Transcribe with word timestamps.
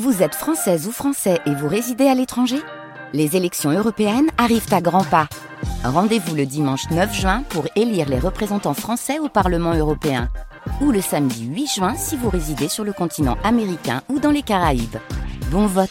Vous 0.00 0.22
êtes 0.22 0.34
française 0.34 0.88
ou 0.88 0.90
français 0.90 1.38
et 1.44 1.54
vous 1.54 1.68
résidez 1.68 2.06
à 2.06 2.14
l'étranger? 2.14 2.56
Les 3.12 3.36
élections 3.36 3.70
européennes 3.70 4.30
arrivent 4.38 4.72
à 4.72 4.80
grands 4.80 5.04
pas. 5.04 5.28
Rendez-vous 5.84 6.34
le 6.34 6.46
dimanche 6.46 6.88
9 6.90 7.14
juin 7.14 7.42
pour 7.50 7.66
élire 7.76 8.08
les 8.08 8.18
représentants 8.18 8.72
français 8.72 9.18
au 9.18 9.28
Parlement 9.28 9.74
européen. 9.74 10.30
Ou 10.80 10.92
le 10.92 11.02
samedi 11.02 11.44
8 11.44 11.66
juin 11.66 11.94
si 11.94 12.16
vous 12.16 12.30
résidez 12.30 12.68
sur 12.68 12.84
le 12.84 12.94
continent 12.94 13.36
américain 13.44 14.00
ou 14.08 14.18
dans 14.18 14.30
les 14.30 14.40
Caraïbes. 14.40 14.96
Bon 15.50 15.66
vote 15.66 15.90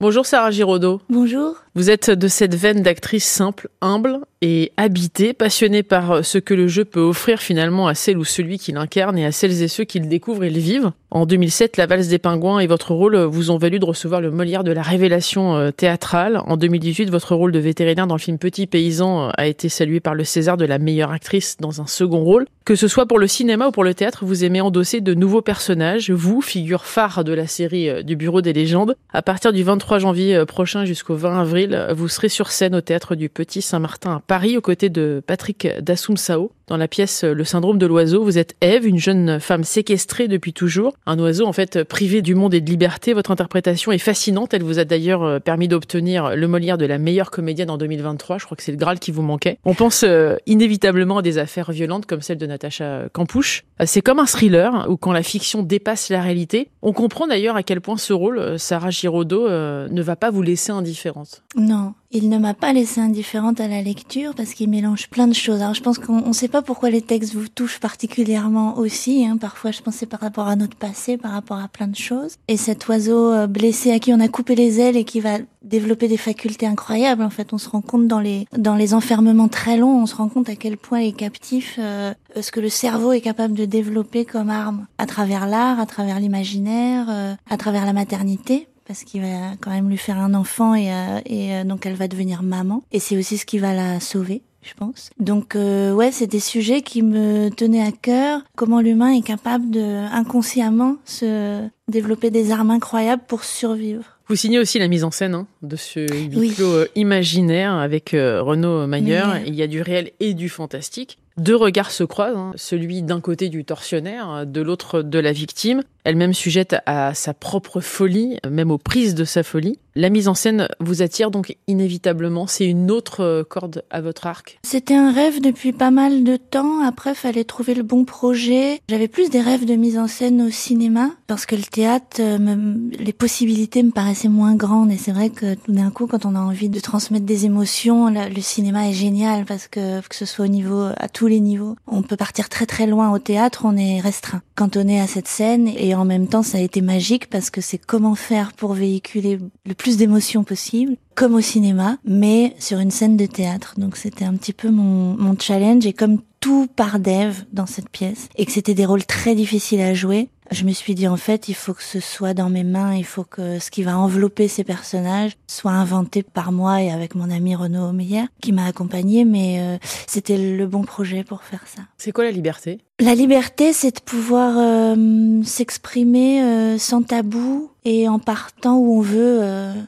Bonjour 0.00 0.26
Sarah 0.26 0.50
Giraudot. 0.50 1.00
Bonjour. 1.08 1.56
Vous 1.74 1.88
êtes 1.88 2.10
de 2.10 2.28
cette 2.28 2.54
veine 2.54 2.82
d'actrice 2.82 3.24
simple, 3.24 3.70
humble 3.80 4.20
et 4.46 4.72
habitée, 4.76 5.32
passionnée 5.32 5.82
par 5.82 6.22
ce 6.22 6.36
que 6.36 6.52
le 6.52 6.68
jeu 6.68 6.84
peut 6.84 7.00
offrir 7.00 7.40
finalement 7.40 7.88
à 7.88 7.94
celle 7.94 8.18
ou 8.18 8.24
celui 8.24 8.58
qui 8.58 8.72
l'incarne 8.72 9.16
et 9.16 9.24
à 9.24 9.32
celles 9.32 9.62
et 9.62 9.68
ceux 9.68 9.84
qui 9.84 9.98
le 10.00 10.06
découvrent 10.06 10.44
et 10.44 10.50
le 10.50 10.60
vivent. 10.60 10.92
En 11.10 11.24
2007, 11.24 11.78
La 11.78 11.86
valse 11.86 12.08
des 12.08 12.18
pingouins 12.18 12.58
et 12.58 12.66
votre 12.66 12.92
rôle 12.92 13.16
vous 13.16 13.50
ont 13.50 13.56
valu 13.56 13.78
de 13.78 13.84
recevoir 13.86 14.20
le 14.20 14.30
Molière 14.30 14.64
de 14.64 14.72
la 14.72 14.82
révélation 14.82 15.56
euh, 15.56 15.70
théâtrale. 15.70 16.42
En 16.44 16.58
2018, 16.58 17.08
votre 17.08 17.34
rôle 17.34 17.52
de 17.52 17.58
vétérinaire 17.58 18.06
dans 18.06 18.16
le 18.16 18.20
film 18.20 18.36
Petit 18.36 18.66
Paysan 18.66 19.28
euh, 19.28 19.30
a 19.38 19.46
été 19.46 19.70
salué 19.70 20.00
par 20.00 20.14
le 20.14 20.24
César 20.24 20.58
de 20.58 20.66
la 20.66 20.78
meilleure 20.78 21.12
actrice 21.12 21.56
dans 21.58 21.80
un 21.80 21.86
second 21.86 22.22
rôle. 22.22 22.46
Que 22.64 22.74
ce 22.74 22.88
soit 22.88 23.06
pour 23.06 23.18
le 23.18 23.28
cinéma 23.28 23.68
ou 23.68 23.70
pour 23.70 23.84
le 23.84 23.94
théâtre, 23.94 24.24
vous 24.24 24.44
aimez 24.44 24.60
endosser 24.60 25.00
de 25.00 25.14
nouveaux 25.14 25.40
personnages. 25.40 26.10
Vous, 26.10 26.42
figure 26.42 26.84
phare 26.84 27.22
de 27.22 27.32
la 27.32 27.46
série 27.46 27.88
euh, 27.88 28.02
du 28.02 28.16
Bureau 28.16 28.42
des 28.42 28.52
légendes. 28.52 28.96
À 29.12 29.22
partir 29.22 29.52
du 29.52 29.62
23 29.62 30.00
janvier 30.00 30.44
prochain 30.44 30.84
jusqu'au 30.84 31.14
20 31.14 31.40
avril, 31.40 31.86
vous 31.94 32.08
serez 32.08 32.28
sur 32.28 32.50
scène 32.50 32.74
au 32.74 32.80
théâtre 32.80 33.14
du 33.14 33.28
Petit 33.28 33.62
Saint-Martin 33.62 34.16
à 34.16 34.20
Paris 34.20 34.33
aux 34.56 34.60
côtés 34.60 34.88
de 34.88 35.22
Patrick 35.26 35.66
Dassoum-Sao. 35.80 36.50
Dans 36.66 36.78
la 36.78 36.88
pièce 36.88 37.24
Le 37.24 37.44
syndrome 37.44 37.76
de 37.76 37.84
l'oiseau, 37.84 38.24
vous 38.24 38.38
êtes 38.38 38.54
Eve, 38.62 38.86
une 38.86 38.98
jeune 38.98 39.38
femme 39.38 39.64
séquestrée 39.64 40.28
depuis 40.28 40.54
toujours, 40.54 40.94
un 41.04 41.18
oiseau 41.18 41.46
en 41.46 41.52
fait 41.52 41.84
privé 41.84 42.22
du 42.22 42.34
monde 42.34 42.54
et 42.54 42.62
de 42.62 42.70
liberté. 42.70 43.12
Votre 43.12 43.30
interprétation 43.30 43.92
est 43.92 43.98
fascinante, 43.98 44.54
elle 44.54 44.62
vous 44.62 44.78
a 44.78 44.84
d'ailleurs 44.84 45.22
euh, 45.22 45.40
permis 45.40 45.68
d'obtenir 45.68 46.34
le 46.34 46.48
Molière 46.48 46.78
de 46.78 46.86
la 46.86 46.96
meilleure 46.96 47.30
comédienne 47.30 47.68
en 47.68 47.76
2023, 47.76 48.38
je 48.38 48.46
crois 48.46 48.56
que 48.56 48.62
c'est 48.62 48.72
le 48.72 48.78
Graal 48.78 48.98
qui 48.98 49.10
vous 49.10 49.20
manquait. 49.20 49.58
On 49.64 49.74
pense 49.74 50.04
euh, 50.04 50.36
inévitablement 50.46 51.18
à 51.18 51.22
des 51.22 51.36
affaires 51.36 51.70
violentes 51.70 52.06
comme 52.06 52.22
celle 52.22 52.38
de 52.38 52.46
Natacha 52.46 53.10
Campouche. 53.12 53.64
Euh, 53.82 53.84
c'est 53.86 54.00
comme 54.00 54.18
un 54.18 54.26
thriller 54.26 54.86
où 54.88 54.96
quand 54.96 55.12
la 55.12 55.22
fiction 55.22 55.62
dépasse 55.62 56.08
la 56.08 56.22
réalité, 56.22 56.70
on 56.80 56.94
comprend 56.94 57.26
d'ailleurs 57.26 57.56
à 57.56 57.62
quel 57.62 57.82
point 57.82 57.98
ce 57.98 58.14
rôle, 58.14 58.58
Sarah 58.58 58.90
Giraudot, 58.90 59.48
ne 59.48 60.02
va 60.02 60.16
pas 60.16 60.30
vous 60.30 60.42
laisser 60.42 60.72
indifférente. 60.72 61.42
Non, 61.56 61.92
il 62.10 62.28
ne 62.28 62.38
m'a 62.38 62.54
pas 62.54 62.72
laissé 62.72 63.00
indifférente 63.00 63.60
à 63.60 63.68
la 63.68 63.82
lecture 63.82 64.34
parce 64.36 64.54
qu'il 64.54 64.70
mélange 64.70 65.08
plein 65.08 65.26
de 65.26 65.34
choses. 65.34 65.60
Alors 65.60 65.74
je 65.74 65.82
pense 65.82 65.98
qu'on 65.98 66.28
ne 66.28 66.32
sait 66.32 66.48
pas 66.54 66.62
pourquoi 66.62 66.88
les 66.88 67.02
textes 67.02 67.34
vous 67.34 67.48
touchent 67.48 67.80
particulièrement 67.80 68.78
aussi. 68.78 69.26
Hein. 69.26 69.38
Parfois 69.38 69.72
je 69.72 69.82
pensais 69.82 70.06
par 70.06 70.20
rapport 70.20 70.46
à 70.46 70.54
notre 70.54 70.76
passé, 70.76 71.16
par 71.16 71.32
rapport 71.32 71.58
à 71.58 71.66
plein 71.66 71.88
de 71.88 71.96
choses. 71.96 72.36
Et 72.46 72.56
cet 72.56 72.86
oiseau 72.86 73.32
euh, 73.32 73.48
blessé 73.48 73.90
à 73.90 73.98
qui 73.98 74.12
on 74.12 74.20
a 74.20 74.28
coupé 74.28 74.54
les 74.54 74.78
ailes 74.78 74.96
et 74.96 75.02
qui 75.02 75.18
va 75.18 75.38
développer 75.62 76.06
des 76.06 76.16
facultés 76.16 76.68
incroyables. 76.68 77.24
En 77.24 77.30
fait, 77.30 77.52
on 77.52 77.58
se 77.58 77.68
rend 77.68 77.80
compte 77.80 78.06
dans 78.06 78.20
les 78.20 78.46
dans 78.56 78.76
les 78.76 78.94
enfermements 78.94 79.48
très 79.48 79.76
longs, 79.76 80.00
on 80.00 80.06
se 80.06 80.14
rend 80.14 80.28
compte 80.28 80.48
à 80.48 80.54
quel 80.54 80.76
point 80.76 81.00
est 81.00 81.10
captif 81.10 81.74
euh, 81.80 82.14
ce 82.40 82.52
que 82.52 82.60
le 82.60 82.68
cerveau 82.68 83.10
est 83.10 83.20
capable 83.20 83.54
de 83.54 83.64
développer 83.64 84.24
comme 84.24 84.48
arme 84.48 84.86
à 84.98 85.06
travers 85.06 85.48
l'art, 85.48 85.80
à 85.80 85.86
travers 85.86 86.20
l'imaginaire, 86.20 87.06
euh, 87.10 87.34
à 87.50 87.56
travers 87.56 87.84
la 87.84 87.92
maternité 87.92 88.68
parce 88.86 89.04
qu'il 89.04 89.22
va 89.22 89.56
quand 89.60 89.70
même 89.70 89.88
lui 89.88 89.96
faire 89.96 90.18
un 90.18 90.34
enfant 90.34 90.74
et, 90.74 90.92
euh, 90.92 91.20
et 91.26 91.54
euh, 91.54 91.64
donc 91.64 91.86
elle 91.86 91.94
va 91.94 92.08
devenir 92.08 92.42
maman. 92.42 92.82
Et 92.92 93.00
c'est 93.00 93.16
aussi 93.16 93.38
ce 93.38 93.46
qui 93.46 93.58
va 93.58 93.72
la 93.72 94.00
sauver 94.00 94.42
je 94.64 94.74
pense. 94.74 95.10
Donc 95.18 95.56
euh, 95.56 95.92
ouais, 95.92 96.10
c'est 96.10 96.26
des 96.26 96.40
sujets 96.40 96.82
qui 96.82 97.02
me 97.02 97.50
tenaient 97.50 97.82
à 97.86 97.92
cœur. 97.92 98.40
Comment 98.56 98.80
l'humain 98.80 99.12
est 99.12 99.22
capable 99.22 99.70
de 99.70 100.06
inconsciemment 100.12 100.96
se 101.04 101.66
développer 101.88 102.30
des 102.30 102.50
armes 102.50 102.70
incroyables 102.70 103.22
pour 103.26 103.44
survivre. 103.44 104.04
Vous 104.28 104.36
signez 104.36 104.58
aussi 104.58 104.78
la 104.78 104.88
mise 104.88 105.04
en 105.04 105.10
scène 105.10 105.34
hein, 105.34 105.46
de 105.62 105.76
ce 105.76 106.00
huis 106.00 106.54
clos 106.54 106.86
imaginaire 106.94 107.74
avec 107.74 108.10
Renaud 108.12 108.86
Mayer. 108.86 109.22
Il 109.46 109.54
y 109.54 109.62
a 109.62 109.66
du 109.66 109.82
réel 109.82 110.12
et 110.18 110.32
du 110.32 110.48
fantastique. 110.48 111.18
Deux 111.36 111.56
regards 111.56 111.90
se 111.90 112.04
croisent, 112.04 112.38
hein. 112.38 112.52
celui 112.54 113.02
d'un 113.02 113.20
côté 113.20 113.48
du 113.48 113.64
tortionnaire, 113.64 114.46
de 114.46 114.60
l'autre 114.62 115.02
de 115.02 115.18
la 115.18 115.32
victime, 115.32 115.82
elle-même 116.04 116.34
sujette 116.34 116.76
à 116.86 117.14
sa 117.14 117.34
propre 117.34 117.80
folie, 117.80 118.38
même 118.48 118.70
aux 118.70 118.78
prises 118.78 119.14
de 119.14 119.24
sa 119.24 119.42
folie. 119.42 119.78
La 119.96 120.10
mise 120.10 120.26
en 120.26 120.34
scène 120.34 120.68
vous 120.80 121.02
attire 121.02 121.30
donc 121.30 121.56
inévitablement, 121.68 122.48
c'est 122.48 122.66
une 122.66 122.90
autre 122.90 123.46
corde 123.48 123.84
à 123.90 124.00
votre 124.00 124.26
arc. 124.26 124.58
C'était 124.64 124.96
un 124.96 125.12
rêve 125.12 125.40
depuis 125.40 125.72
pas 125.72 125.92
mal 125.92 126.24
de 126.24 126.36
temps, 126.36 126.80
après 126.80 127.14
fallait 127.14 127.44
trouver 127.44 127.74
le 127.74 127.84
bon 127.84 128.04
projet. 128.04 128.80
J'avais 128.88 129.06
plus 129.06 129.30
des 129.30 129.40
rêves 129.40 129.64
de 129.64 129.74
mise 129.74 129.96
en 129.96 130.08
scène 130.08 130.42
au 130.42 130.50
cinéma, 130.50 131.10
parce 131.28 131.46
que 131.46 131.54
le 131.54 131.62
théâtre, 131.62 132.16
euh, 132.18 132.74
les 132.98 133.12
possibilités 133.12 133.84
me 133.84 133.92
paraissaient 133.92 134.28
moins 134.28 134.56
grandes, 134.56 134.90
et 134.90 134.96
c'est 134.96 135.12
vrai 135.12 135.30
que 135.30 135.54
tout 135.54 135.72
d'un 135.72 135.90
coup, 135.90 136.08
quand 136.08 136.26
on 136.26 136.34
a 136.34 136.40
envie 136.40 136.68
de 136.68 136.80
transmettre 136.80 137.24
des 137.24 137.46
émotions, 137.46 138.10
le 138.10 138.40
cinéma 138.40 138.88
est 138.88 138.94
génial, 138.94 139.44
parce 139.44 139.68
que 139.68 140.00
que 140.06 140.16
ce 140.16 140.26
soit 140.26 140.46
au 140.46 140.48
niveau 140.48 140.88
à 140.96 141.08
tout 141.08 141.28
les 141.28 141.40
niveaux. 141.40 141.76
On 141.86 142.02
peut 142.02 142.16
partir 142.16 142.48
très 142.48 142.66
très 142.66 142.86
loin 142.86 143.12
au 143.12 143.18
théâtre, 143.18 143.62
on 143.64 143.76
est 143.76 144.00
restreint. 144.00 144.42
Est 144.74 145.00
à 145.00 145.06
cette 145.06 145.28
scène, 145.28 145.68
et 145.68 145.93
en 145.98 146.04
même 146.04 146.28
temps 146.28 146.42
ça 146.42 146.58
a 146.58 146.60
été 146.60 146.80
magique 146.80 147.28
parce 147.28 147.50
que 147.50 147.60
c'est 147.60 147.78
comment 147.78 148.14
faire 148.14 148.52
pour 148.52 148.74
véhiculer 148.74 149.38
le 149.66 149.74
plus 149.74 149.96
d'émotions 149.96 150.44
possible, 150.44 150.96
comme 151.14 151.34
au 151.34 151.40
cinéma, 151.40 151.98
mais 152.04 152.54
sur 152.58 152.78
une 152.78 152.90
scène 152.90 153.16
de 153.16 153.26
théâtre. 153.26 153.74
Donc 153.78 153.96
c'était 153.96 154.24
un 154.24 154.34
petit 154.34 154.52
peu 154.52 154.70
mon, 154.70 155.16
mon 155.16 155.38
challenge, 155.38 155.86
et 155.86 155.92
comme 155.92 156.20
tout 156.40 156.66
par 156.66 156.98
Dev 156.98 157.44
dans 157.52 157.66
cette 157.66 157.88
pièce, 157.88 158.28
et 158.36 158.44
que 158.44 158.52
c'était 158.52 158.74
des 158.74 158.84
rôles 158.84 159.06
très 159.06 159.34
difficiles 159.34 159.80
à 159.80 159.94
jouer, 159.94 160.28
je 160.50 160.64
me 160.64 160.72
suis 160.72 160.94
dit 160.94 161.08
en 161.08 161.16
fait 161.16 161.48
il 161.48 161.54
faut 161.54 161.74
que 161.74 161.82
ce 161.82 162.00
soit 162.00 162.34
dans 162.34 162.50
mes 162.50 162.64
mains, 162.64 162.94
il 162.94 163.04
faut 163.04 163.24
que 163.24 163.58
ce 163.58 163.70
qui 163.70 163.82
va 163.82 163.98
envelopper 163.98 164.48
ces 164.48 164.64
personnages 164.64 165.32
soit 165.46 165.72
inventé 165.72 166.22
par 166.22 166.52
moi 166.52 166.82
et 166.82 166.90
avec 166.90 167.14
mon 167.14 167.30
ami 167.30 167.54
Renaud 167.54 167.92
Meyer 167.92 168.24
qui 168.40 168.52
m'a 168.52 168.66
accompagné, 168.66 169.24
mais 169.24 169.58
euh, 169.60 169.78
c'était 170.06 170.36
le 170.36 170.66
bon 170.66 170.82
projet 170.82 171.24
pour 171.24 171.42
faire 171.42 171.64
ça. 171.66 171.82
C'est 171.96 172.12
quoi 172.12 172.24
la 172.24 172.30
liberté? 172.30 172.80
La 173.00 173.14
liberté, 173.14 173.72
c'est 173.72 173.96
de 173.96 174.00
pouvoir 174.00 174.54
euh, 174.56 175.42
s'exprimer 175.42 176.42
euh, 176.42 176.78
sans 176.78 177.02
tabou 177.02 177.70
et 177.84 178.08
en 178.08 178.18
partant 178.18 178.76
où 178.76 178.98
on 178.98 179.00
veut. 179.00 179.42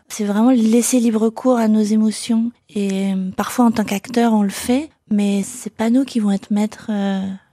c'est 0.09 0.25
vraiment 0.25 0.51
laisser 0.51 1.01
libre 1.01 1.31
cours 1.31 1.57
à 1.57 1.69
nos 1.69 1.83
émotions. 1.83 2.51
Et 2.75 3.13
parfois 3.37 3.65
en 3.65 3.71
tant 3.71 3.85
qu'acteur, 3.85 4.35
on 4.35 4.43
le 4.43 4.51
fait, 4.51 4.91
mais 5.11 5.43
c'est 5.43 5.73
pas 5.73 5.89
nous 5.89 6.05
qui 6.05 6.21
vont 6.21 6.31
être 6.31 6.51
maîtres 6.51 6.91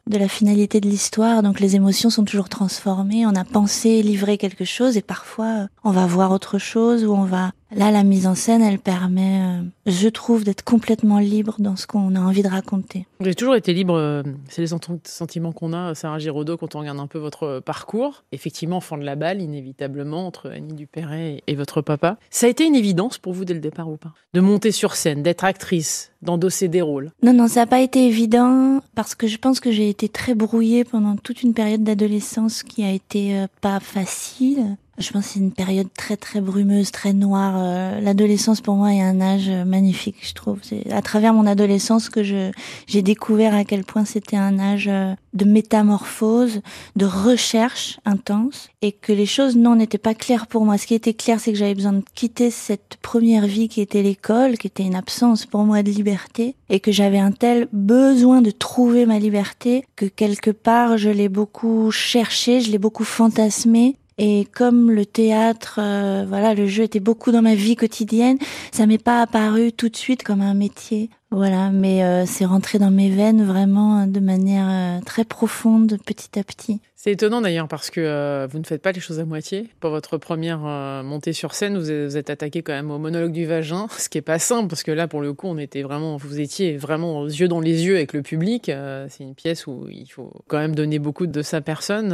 de 0.08 0.18
la 0.18 0.28
finalité 0.28 0.82
de 0.82 0.90
l'histoire, 0.90 1.44
donc 1.44 1.60
les 1.60 1.76
émotions 1.76 2.10
sont 2.10 2.26
toujours 2.26 2.50
transformées. 2.50 3.26
On 3.26 3.36
a 3.36 3.46
pensé 3.46 4.02
livrer 4.02 4.38
quelque 4.38 4.66
chose 4.66 4.98
et 4.98 5.02
parfois 5.02 5.68
on 5.84 5.92
va 5.92 6.06
voir 6.06 6.32
autre 6.32 6.58
chose 6.58 7.06
ou 7.06 7.14
on 7.14 7.24
va 7.24 7.52
Là, 7.76 7.90
la 7.90 8.04
mise 8.04 8.28
en 8.28 8.36
scène, 8.36 8.62
elle 8.62 8.78
permet, 8.78 9.42
euh, 9.42 9.62
je 9.88 10.08
trouve, 10.08 10.44
d'être 10.44 10.64
complètement 10.64 11.18
libre 11.18 11.56
dans 11.60 11.76
ce 11.76 11.88
qu'on 11.88 12.16
a 12.16 12.20
envie 12.20 12.44
de 12.44 12.48
raconter. 12.48 13.08
Avez 13.20 13.34
toujours 13.34 13.56
été 13.56 13.74
libre, 13.74 13.96
euh, 13.96 14.22
c'est 14.48 14.62
les 14.62 14.68
sentiments 15.06 15.52
qu'on 15.52 15.74
a, 15.74 15.96
Sarah 15.96 16.20
Giraudot, 16.20 16.58
quand 16.58 16.76
on 16.76 16.80
regarde 16.80 17.00
un 17.00 17.08
peu 17.08 17.18
votre 17.18 17.44
euh, 17.44 17.62
parcours. 17.62 18.24
Effectivement, 18.32 18.78
enfant 18.78 18.98
de 18.98 19.04
la 19.04 19.16
balle, 19.16 19.42
inévitablement, 19.42 20.28
entre 20.28 20.52
Annie 20.52 20.74
Dupéret 20.74 21.42
et 21.48 21.56
votre 21.56 21.82
papa. 21.82 22.18
Ça 22.30 22.46
a 22.46 22.50
été 22.50 22.66
une 22.66 22.76
évidence 22.76 23.18
pour 23.18 23.34
vous 23.34 23.46
dès 23.46 23.56
le 23.56 23.60
départ 23.60 23.90
ou 23.90 23.98
pas? 23.98 24.14
De 24.34 24.42
monter 24.42 24.72
sur 24.72 24.96
scène, 24.96 25.24
d'être 25.24 25.44
actrice, 25.44 26.12
d'endosser 26.22 26.68
des 26.68 26.82
rôles? 26.82 27.12
Non, 27.24 27.34
non, 27.34 27.48
ça 27.48 27.62
n'a 27.62 27.68
pas 27.68 27.82
été 27.82 28.06
évident 28.06 28.82
parce 28.94 29.16
que 29.16 29.26
je 29.26 29.38
pense 29.38 29.60
que 29.60 29.72
j'ai 29.72 29.90
été 29.90 30.10
très 30.10 30.36
brouillée 30.36 30.84
pendant 30.84 31.16
toute 31.16 31.42
une 31.42 31.54
période 31.54 31.84
d'adolescence 31.84 32.62
qui 32.62 32.84
a 32.84 32.92
été 32.92 33.46
pas 33.62 33.80
facile. 33.80 34.78
Je 35.00 35.12
pense 35.12 35.26
que 35.26 35.34
c'est 35.34 35.40
une 35.40 35.52
période 35.52 35.88
très 35.98 36.18
très 36.18 36.40
brumeuse, 36.40 36.92
très 36.92 37.14
noire. 37.14 37.56
Euh, 37.58 38.00
l'adolescence 38.00 38.62
pour 38.62 38.76
moi 38.76 38.94
est 38.94 39.02
un 39.02 39.22
âge 39.22 39.50
magnifique, 39.50 40.18
je 40.22 40.34
trouve. 40.34 40.60
C'est 40.62 40.92
à 40.92 41.02
travers 41.02 41.34
mon 41.34 41.48
adolescence 41.48 42.10
que 42.10 42.22
je 42.22 42.52
j'ai 42.86 43.02
découvert 43.02 43.56
à 43.56 43.64
quel 43.64 43.86
point 43.86 44.06
c'était 44.06 44.38
un 44.38 44.60
âge 44.60 44.88
euh, 44.88 45.16
de 45.34 45.46
métamorphose, 45.46 46.62
de 46.96 47.06
recherche 47.08 48.00
intense, 48.06 48.70
et 48.84 48.92
que 48.92 49.12
les 49.12 49.26
choses 49.26 49.56
non 49.56 49.76
n'étaient 49.76 49.98
pas 49.98 50.14
claires 50.14 50.46
pour 50.46 50.64
moi. 50.64 50.78
Ce 50.78 50.86
qui 50.86 50.94
était 50.94 51.16
clair, 51.16 51.40
c'est 51.40 51.54
que 51.54 51.58
j'avais 51.58 51.74
besoin 51.74 51.94
de 51.94 52.04
quitter 52.14 52.52
cette 52.52 52.98
première 53.02 53.48
vie 53.48 53.70
qui 53.70 53.82
était 53.82 54.04
l'école, 54.04 54.60
qui 54.60 54.68
était 54.68 54.84
une 54.84 54.96
absence 54.96 55.48
pour 55.48 55.64
moi 55.64 55.82
de 55.82 55.90
liberté, 55.90 56.56
et 56.70 56.80
que 56.80 56.92
j'avais 56.92 57.18
un 57.18 57.32
tel 57.32 57.68
besoin 57.72 58.44
de 58.44 58.52
trouver 58.52 59.08
ma 59.08 59.18
liberté 59.18 59.86
que 59.96 60.06
quelque 60.06 60.52
part 60.52 60.98
je 60.98 61.10
l'ai 61.10 61.30
beaucoup 61.30 61.90
cherché, 61.90 62.62
je 62.62 62.72
l'ai 62.72 62.78
beaucoup 62.78 63.04
fantasmé 63.04 63.96
et 64.18 64.46
comme 64.46 64.92
le 64.92 65.06
théâtre, 65.06 65.80
euh, 65.82 66.26
voilà, 66.28 66.54
le 66.54 66.68
jeu 66.68 66.84
était 66.84 67.00
beaucoup 67.00 67.32
dans 67.32 67.42
ma 67.42 67.56
vie 67.56 67.76
quotidienne, 67.76 68.38
ça 68.72 68.86
m'est 68.86 69.04
pas 69.04 69.22
apparu 69.22 69.72
tout 69.72 69.90
de 69.90 69.96
suite 69.96 70.24
comme 70.24 70.42
un 70.42 70.54
métier. 70.54 71.10
Voilà, 71.32 71.72
mais 71.72 72.04
euh, 72.04 72.26
c'est 72.28 72.46
rentré 72.46 72.78
dans 72.78 72.92
mes 72.92 73.10
veines 73.10 73.44
vraiment 73.44 74.06
de 74.06 74.20
manière 74.20 74.68
euh, 74.70 75.00
très 75.04 75.26
profonde, 75.26 75.98
petit 76.06 76.38
à 76.38 76.44
petit. 76.44 76.80
C'est 77.04 77.12
étonnant 77.12 77.42
d'ailleurs 77.42 77.68
parce 77.68 77.90
que 77.90 78.00
euh, 78.00 78.48
vous 78.50 78.60
ne 78.60 78.64
faites 78.64 78.82
pas 78.82 78.94
les 78.94 79.02
choses 79.02 79.20
à 79.20 79.26
moitié. 79.26 79.68
Pour 79.82 79.90
votre 79.90 80.18
première 80.18 80.62
euh, 80.66 81.04
montée 81.04 81.34
sur 81.34 81.54
scène, 81.54 81.78
vous 81.78 81.92
êtes, 81.92 82.30
attaqué 82.30 82.62
quand 82.62 82.72
même 82.72 82.92
au 82.92 82.98
monologue 82.98 83.34
du 83.34 83.46
vagin, 83.46 83.88
ce 83.98 84.08
qui 84.08 84.20
est 84.20 84.22
pas 84.22 84.40
simple 84.40 84.70
parce 84.70 84.84
que 84.84 84.92
là, 84.92 85.10
pour 85.10 85.20
le 85.20 85.34
coup, 85.34 85.48
on 85.48 85.58
était 85.58 85.82
vraiment, 85.82 86.16
vous 86.16 86.40
étiez 86.40 86.78
vraiment 86.78 87.20
aux 87.20 87.28
yeux 87.28 87.50
dans 87.50 87.60
les 87.60 87.84
yeux 87.84 87.98
avec 87.98 88.14
le 88.14 88.22
public. 88.22 88.70
Euh, 88.70 89.08
c'est 89.10 89.26
une 89.26 89.36
pièce 89.36 89.68
où 89.68 89.86
il 89.92 90.08
faut 90.08 90.32
quand 90.48 90.60
même 90.60 90.76
donner 90.76 90.98
beaucoup 90.98 91.28
de 91.28 91.42
sa 91.42 91.60
personne, 91.60 92.12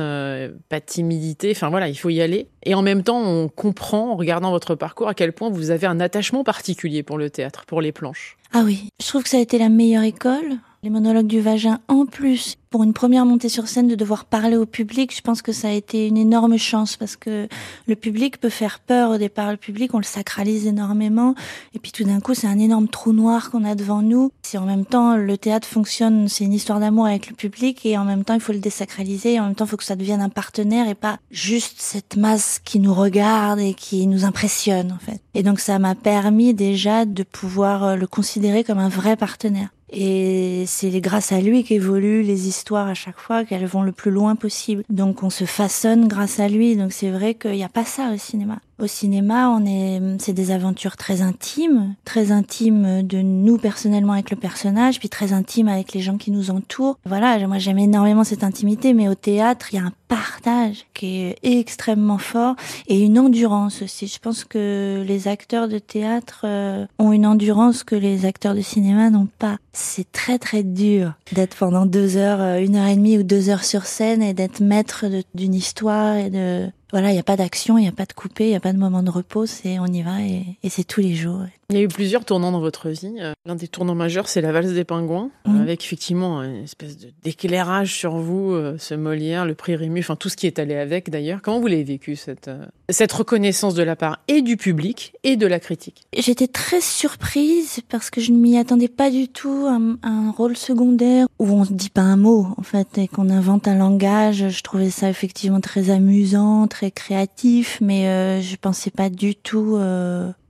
pas 0.69 0.79
de 0.79 0.85
timidité. 0.85 1.51
Enfin 1.51 1.69
voilà, 1.69 1.87
il 1.87 1.95
faut 1.95 2.09
y 2.09 2.19
aller. 2.19 2.47
Et 2.63 2.73
en 2.73 2.81
même 2.81 3.03
temps, 3.03 3.21
on 3.21 3.47
comprend 3.47 4.13
en 4.13 4.15
regardant 4.15 4.49
votre 4.49 4.73
parcours 4.73 5.07
à 5.07 5.13
quel 5.13 5.33
point 5.33 5.51
vous 5.51 5.69
avez 5.69 5.85
un 5.85 5.99
attachement 5.99 6.43
particulier 6.43 7.03
pour 7.03 7.19
le 7.19 7.29
théâtre, 7.29 7.67
pour 7.67 7.81
les 7.81 7.91
planches. 7.91 8.37
Ah 8.53 8.63
oui, 8.65 8.89
je 8.99 9.07
trouve 9.07 9.21
que 9.21 9.29
ça 9.29 9.37
a 9.37 9.41
été 9.41 9.59
la 9.59 9.69
meilleure 9.69 10.01
école. 10.01 10.57
Les 10.81 10.89
monologues 10.89 11.27
du 11.27 11.41
vagin, 11.41 11.81
en 11.89 12.05
plus, 12.05 12.55
pour 12.69 12.83
une 12.83 12.93
première 12.93 13.25
montée 13.25 13.49
sur 13.49 13.67
scène, 13.67 13.89
de 13.89 13.95
devoir 13.95 14.23
parler 14.23 14.55
au 14.55 14.65
public, 14.65 15.13
je 15.13 15.19
pense 15.19 15.41
que 15.41 15.51
ça 15.51 15.67
a 15.67 15.71
été 15.71 16.07
une 16.07 16.15
énorme 16.15 16.57
chance 16.57 16.95
parce 16.95 17.17
que 17.17 17.49
le 17.85 17.95
public 17.97 18.39
peut 18.39 18.47
faire 18.47 18.79
peur 18.79 19.11
au 19.11 19.17
départ. 19.17 19.51
Le 19.51 19.57
public, 19.57 19.93
on 19.93 19.97
le 19.97 20.05
sacralise 20.05 20.67
énormément. 20.67 21.35
Et 21.73 21.79
puis 21.79 21.91
tout 21.91 22.05
d'un 22.05 22.21
coup, 22.21 22.33
c'est 22.33 22.47
un 22.47 22.57
énorme 22.59 22.87
trou 22.87 23.11
noir 23.11 23.51
qu'on 23.51 23.65
a 23.65 23.75
devant 23.75 24.01
nous. 24.01 24.31
Si 24.41 24.57
en 24.57 24.65
même 24.65 24.85
temps, 24.85 25.17
le 25.17 25.37
théâtre 25.37 25.67
fonctionne, 25.67 26.29
c'est 26.29 26.45
une 26.45 26.53
histoire 26.53 26.79
d'amour 26.79 27.07
avec 27.07 27.29
le 27.29 27.35
public 27.35 27.85
et 27.85 27.97
en 27.97 28.05
même 28.05 28.23
temps, 28.23 28.35
il 28.35 28.39
faut 28.39 28.53
le 28.53 28.59
désacraliser. 28.59 29.33
Et 29.33 29.39
en 29.41 29.47
même 29.47 29.55
temps, 29.55 29.65
il 29.65 29.69
faut 29.69 29.77
que 29.77 29.83
ça 29.83 29.97
devienne 29.97 30.21
un 30.21 30.29
partenaire 30.29 30.87
et 30.87 30.95
pas 30.95 31.17
juste 31.29 31.81
cette 31.81 32.15
masse 32.15 32.61
qui 32.63 32.79
nous 32.79 32.93
regarde 32.93 33.59
et 33.59 33.73
qui 33.73 34.07
nous 34.07 34.23
impressionne, 34.23 34.93
en 34.93 34.99
fait. 34.99 35.21
Et 35.33 35.43
donc, 35.43 35.59
ça 35.59 35.77
m'a 35.77 35.95
permis 35.95 36.53
déjà 36.53 37.03
de 37.03 37.23
pouvoir 37.23 37.97
le 37.97 38.07
considérer 38.07 38.63
comme 38.63 38.79
un 38.79 38.87
vrai 38.87 39.17
partenaire. 39.17 39.71
Et 39.91 40.65
c'est 40.67 41.01
grâce 41.01 41.31
à 41.31 41.41
lui 41.41 41.63
qu'évoluent 41.63 42.23
les 42.23 42.47
histoires 42.47 42.87
à 42.87 42.93
chaque 42.93 43.19
fois, 43.19 43.43
qu'elles 43.43 43.65
vont 43.65 43.81
le 43.81 43.91
plus 43.91 44.11
loin 44.11 44.35
possible. 44.35 44.83
Donc 44.89 45.23
on 45.23 45.29
se 45.29 45.45
façonne 45.45 46.07
grâce 46.07 46.39
à 46.39 46.47
lui. 46.47 46.75
Donc 46.75 46.93
c'est 46.93 47.11
vrai 47.11 47.33
qu'il 47.33 47.51
n'y 47.51 47.63
a 47.63 47.69
pas 47.69 47.85
ça 47.85 48.11
au 48.13 48.17
cinéma. 48.17 48.59
Au 48.79 48.87
cinéma, 48.87 49.49
on 49.49 49.65
est, 49.65 49.99
c'est 50.19 50.33
des 50.33 50.51
aventures 50.51 50.95
très 50.95 51.21
intimes, 51.21 51.95
très 52.05 52.31
intimes 52.31 53.03
de 53.05 53.21
nous 53.21 53.57
personnellement 53.57 54.13
avec 54.13 54.31
le 54.31 54.37
personnage, 54.37 54.99
puis 54.99 55.09
très 55.09 55.33
intimes 55.33 55.67
avec 55.67 55.93
les 55.93 55.99
gens 55.99 56.17
qui 56.17 56.31
nous 56.31 56.49
entourent. 56.49 56.97
Voilà, 57.05 57.45
moi 57.45 57.57
j'aime 57.57 57.77
énormément 57.77 58.23
cette 58.23 58.43
intimité, 58.43 58.93
mais 58.93 59.09
au 59.09 59.15
théâtre, 59.15 59.73
il 59.73 59.75
y 59.75 59.79
a 59.79 59.85
un 59.85 59.91
partage 60.07 60.85
qui 60.93 61.21
est 61.21 61.37
extrêmement 61.43 62.17
fort 62.17 62.55
et 62.87 62.99
une 62.99 63.19
endurance 63.19 63.81
aussi. 63.81 64.07
Je 64.07 64.19
pense 64.19 64.45
que 64.45 65.03
les 65.05 65.27
acteurs 65.27 65.67
de 65.67 65.77
théâtre 65.77 66.41
euh, 66.45 66.85
ont 66.97 67.11
une 67.11 67.25
endurance 67.25 67.83
que 67.83 67.95
les 67.95 68.25
acteurs 68.25 68.55
de 68.55 68.61
cinéma 68.61 69.09
n'ont 69.09 69.27
pas. 69.39 69.57
C'est 69.73 70.11
très 70.11 70.39
très 70.39 70.63
dur 70.63 71.13
d'être 71.33 71.55
pendant 71.55 71.85
deux 71.85 72.17
heures, 72.17 72.41
euh, 72.41 72.59
une 72.59 72.75
heure 72.75 72.87
et 72.87 72.95
demie 72.95 73.17
ou 73.17 73.23
deux 73.23 73.49
heures 73.49 73.63
sur 73.63 73.85
scène 73.85 74.23
et 74.23 74.33
d'être 74.33 74.61
maître 74.61 75.05
d'une 75.35 75.53
histoire 75.53 76.15
et 76.15 76.29
de 76.29 76.69
voilà, 76.91 77.09
il 77.09 77.13
n'y 77.13 77.19
a 77.19 77.23
pas 77.23 77.37
d'action, 77.37 77.77
il 77.77 77.81
n'y 77.81 77.87
a 77.87 77.93
pas 77.93 78.05
de 78.05 78.13
coupé, 78.13 78.45
il 78.45 78.49
n'y 78.49 78.55
a 78.55 78.59
pas 78.59 78.73
de 78.73 78.77
moment 78.77 79.03
de 79.03 79.09
repos, 79.09 79.45
c'est 79.45 79.79
on 79.79 79.85
y 79.87 80.01
va 80.01 80.21
et, 80.21 80.57
et 80.63 80.69
c'est 80.69 80.83
tous 80.83 81.01
les 81.01 81.15
jours. 81.15 81.43
Il 81.71 81.77
y 81.77 81.81
a 81.81 81.83
eu 81.83 81.87
plusieurs 81.87 82.25
tournants 82.25 82.51
dans 82.51 82.61
votre 82.61 82.89
vie. 82.89 83.13
Euh, 83.19 83.33
l'un 83.45 83.53
des 83.53 83.67
tournants 83.67 83.93
majeurs, 83.93 84.27
c'est 84.27 84.41
la 84.41 84.51
valse 84.51 84.73
des 84.73 84.83
pingouins, 84.83 85.29
mmh. 85.45 85.61
avec 85.61 85.83
effectivement 85.85 86.41
une 86.41 86.63
espèce 86.63 86.97
d'éclairage 87.23 87.93
sur 87.93 88.17
vous, 88.17 88.53
euh, 88.53 88.75
ce 88.79 88.95
Molière, 88.95 89.45
le 89.45 89.53
prix 89.53 89.75
Rému, 89.75 89.99
enfin 89.99 90.15
tout 90.15 90.29
ce 90.29 90.35
qui 90.35 90.47
est 90.47 90.57
allé 90.57 90.73
avec 90.73 91.11
d'ailleurs. 91.11 91.43
Comment 91.43 91.59
vous 91.59 91.67
l'avez 91.67 91.83
vécu 91.83 92.15
cette, 92.15 92.47
euh, 92.47 92.65
cette 92.89 93.11
reconnaissance 93.11 93.75
de 93.75 93.83
la 93.83 93.95
part 93.95 94.19
et 94.27 94.41
du 94.41 94.57
public 94.57 95.13
et 95.23 95.35
de 95.35 95.45
la 95.45 95.59
critique? 95.59 96.07
J'étais 96.17 96.47
très 96.47 96.81
surprise 96.81 97.81
parce 97.87 98.09
que 98.09 98.19
je 98.19 98.31
ne 98.31 98.37
m'y 98.37 98.57
attendais 98.57 98.87
pas 98.87 99.11
du 99.11 99.27
tout 99.27 99.67
à 99.67 99.73
un, 99.73 99.97
un, 100.01 100.31
rôle 100.31 100.57
secondaire 100.57 101.27
où 101.37 101.51
on 101.51 101.65
ne 101.65 101.77
dit 101.77 101.91
pas 101.91 102.01
un 102.01 102.17
mot 102.17 102.47
en 102.57 102.63
fait 102.63 102.97
et 102.97 103.07
qu'on 103.07 103.29
invente 103.29 103.67
un 103.67 103.75
langage. 103.75 104.49
Je 104.49 104.63
trouvais 104.63 104.89
ça 104.89 105.07
effectivement 105.07 105.61
très 105.61 105.91
amusant, 105.91 106.65
très 106.65 106.78
créatif, 106.87 107.79
mais 107.81 108.07
euh, 108.07 108.41
je 108.41 108.55
pensais 108.55 108.91
pas 108.91 109.09
du 109.09 109.35
tout 109.35 109.77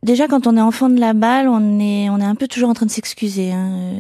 Déjà, 0.02 0.30
quand 0.30 0.48
on 0.48 0.56
est 0.56 0.62
enfant 0.62 0.90
de 0.90 1.00
la 1.00 1.14
balle, 1.14 1.50
on 1.50 1.78
est, 1.80 2.10
on 2.10 2.20
est 2.20 2.26
un 2.26 2.36
peu 2.36 2.48
toujours 2.48 2.70
en 2.70 2.74
train 2.74 2.86
de 2.86 2.92
s'excuser. 2.92 3.52
Hein. 3.52 3.98